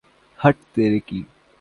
[0.39, 1.19] ہت تیرے کی!